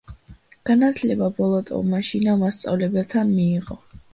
[0.69, 3.83] განათლება ბოლოტოვმა შინა მასწავლებელთან მიიღო.